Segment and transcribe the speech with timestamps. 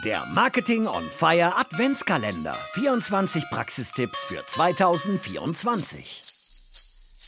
[0.00, 2.54] Der Marketing on Fire Adventskalender.
[2.72, 6.22] 24 Praxistipps für 2024.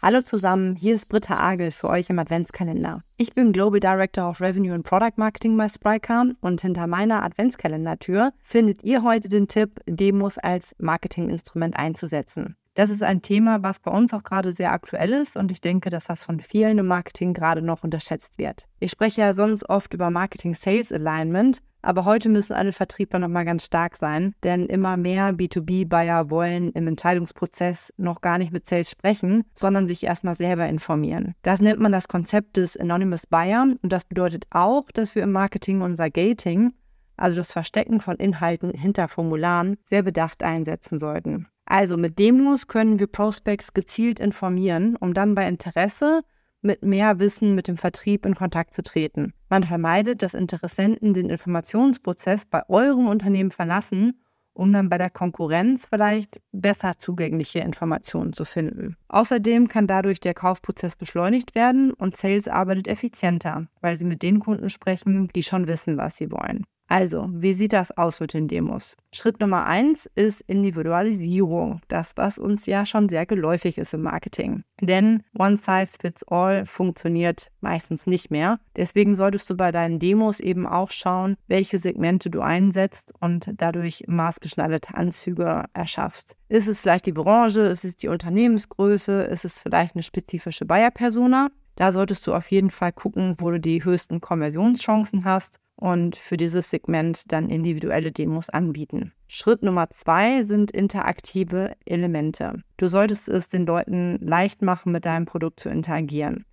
[0.00, 3.02] Hallo zusammen, hier ist Britta Agel für euch im Adventskalender.
[3.18, 8.32] Ich bin Global Director of Revenue and Product Marketing bei Sprycar und hinter meiner Adventskalendertür
[8.42, 12.56] findet ihr heute den Tipp, Demos als Marketinginstrument einzusetzen.
[12.72, 15.90] Das ist ein Thema, was bei uns auch gerade sehr aktuell ist und ich denke,
[15.90, 18.66] dass das von vielen im Marketing gerade noch unterschätzt wird.
[18.80, 23.44] Ich spreche ja sonst oft über Marketing Sales Alignment, aber heute müssen alle Vertriebler nochmal
[23.44, 28.90] ganz stark sein, denn immer mehr B2B-Buyer wollen im Entscheidungsprozess noch gar nicht mit Sales
[28.90, 31.34] sprechen, sondern sich erstmal selber informieren.
[31.42, 35.30] Das nennt man das Konzept des Anonymous Buyer und das bedeutet auch, dass wir im
[35.30, 36.72] Marketing unser Gating,
[37.16, 41.46] also das Verstecken von Inhalten hinter Formularen, sehr bedacht einsetzen sollten.
[41.66, 46.22] Also mit Demos können wir Prospects gezielt informieren, um dann bei Interesse
[46.62, 49.34] mit mehr Wissen mit dem Vertrieb in Kontakt zu treten.
[49.48, 54.20] Man vermeidet, dass Interessenten den Informationsprozess bei eurem Unternehmen verlassen,
[54.52, 58.96] um dann bei der Konkurrenz vielleicht besser zugängliche Informationen zu finden.
[59.08, 64.40] Außerdem kann dadurch der Kaufprozess beschleunigt werden und Sales arbeitet effizienter, weil sie mit den
[64.40, 66.64] Kunden sprechen, die schon wissen, was sie wollen.
[66.88, 68.96] Also, wie sieht das aus mit den Demos?
[69.12, 71.80] Schritt Nummer eins ist Individualisierung.
[71.88, 74.62] Das, was uns ja schon sehr geläufig ist im Marketing.
[74.80, 78.60] Denn One Size Fits All funktioniert meistens nicht mehr.
[78.76, 84.04] Deswegen solltest du bei deinen Demos eben auch schauen, welche Segmente du einsetzt und dadurch
[84.06, 86.36] maßgeschneiderte Anzüge erschaffst.
[86.48, 87.62] Ist es vielleicht die Branche?
[87.62, 89.22] Ist es die Unternehmensgröße?
[89.22, 91.48] Ist es vielleicht eine spezifische Buyer-Persona?
[91.74, 96.36] Da solltest du auf jeden Fall gucken, wo du die höchsten Konversionschancen hast und für
[96.36, 99.12] dieses Segment dann individuelle Demos anbieten.
[99.28, 102.62] Schritt Nummer zwei sind interaktive Elemente.
[102.76, 106.44] Du solltest es den Leuten leicht machen, mit deinem Produkt zu interagieren.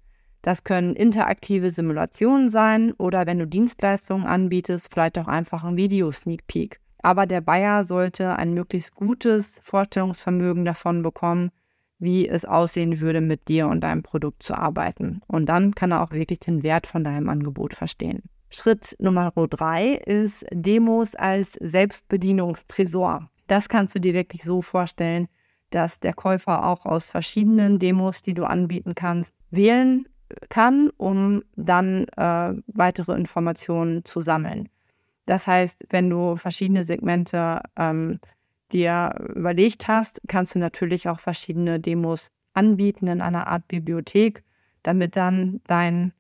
[0.42, 6.48] Das können interaktive Simulationen sein oder wenn du Dienstleistungen anbietest, vielleicht auch einfach ein Video-Sneak
[6.48, 6.82] Peek.
[7.02, 11.52] Aber der Buyer sollte ein möglichst gutes Vorstellungsvermögen davon bekommen,
[11.98, 15.22] wie es aussehen würde, mit dir und deinem Produkt zu arbeiten.
[15.28, 18.24] Und dann kann er auch wirklich den Wert von deinem Angebot verstehen.
[18.56, 23.30] Schritt Nummer drei ist Demos als Selbstbedienungstresor.
[23.48, 25.28] Das kannst du dir wirklich so vorstellen,
[25.72, 30.08] dass der Käufer auch aus verschiedenen Demos, die du anbieten kannst, wählen
[30.50, 34.70] kann, um dann äh, weitere Informationen zu sammeln.
[35.26, 38.20] Das heißt, wenn du verschiedene Segmente ähm,
[38.72, 44.44] dir überlegt hast, kannst du natürlich auch verschiedene Demos anbieten in einer Art Bibliothek,
[44.84, 46.14] damit dann dein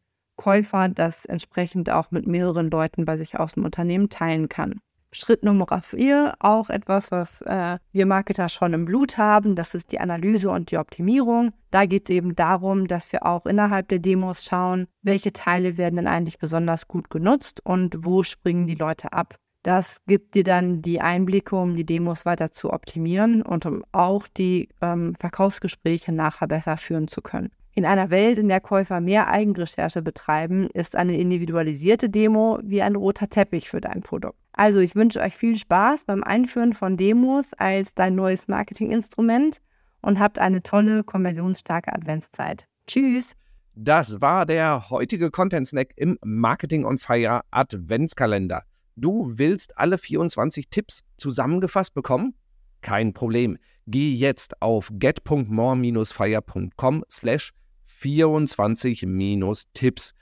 [0.43, 4.81] Käufer das entsprechend auch mit mehreren Leuten bei sich aus dem Unternehmen teilen kann.
[5.13, 9.93] Schritt Nummer vier, auch etwas, was äh, wir Marketer schon im Blut haben, das ist
[9.93, 11.53] die Analyse und die Optimierung.
[11.71, 15.95] Da geht es eben darum, dass wir auch innerhalb der Demos schauen, welche Teile werden
[15.95, 19.35] denn eigentlich besonders gut genutzt und wo springen die Leute ab.
[19.63, 24.27] Das gibt dir dann die Einblicke, um die Demos weiter zu optimieren und um auch
[24.27, 27.49] die ähm, Verkaufsgespräche nachher besser führen zu können.
[27.75, 32.95] In einer Welt, in der Käufer mehr Eigenrecherche betreiben, ist eine individualisierte Demo wie ein
[32.95, 34.37] roter Teppich für dein Produkt.
[34.53, 39.57] Also ich wünsche euch viel Spaß beim Einführen von Demos als dein neues Marketinginstrument
[40.03, 42.67] und habt eine tolle, konversionsstarke Adventszeit.
[42.85, 43.33] Tschüss!
[43.73, 48.61] Das war der heutige Content Snack im Marketing on Fire Adventskalender.
[48.95, 52.35] Du willst alle 24 Tipps zusammengefasst bekommen?
[52.81, 53.57] Kein Problem.
[53.87, 57.51] Geh jetzt auf get.more-fire.com slash
[58.03, 60.13] 24-Tipps.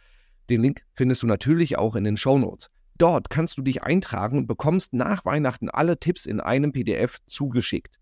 [0.50, 2.69] Den Link findest du natürlich auch in den Show Notes.
[2.97, 7.96] Dort kannst du dich eintragen und bekommst nach Weihnachten alle Tipps in einem PDF zugeschickt.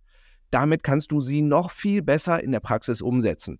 [0.51, 3.59] Damit kannst du sie noch viel besser in der Praxis umsetzen.